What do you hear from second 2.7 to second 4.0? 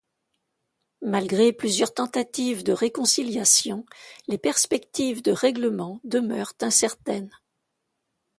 réconciliation,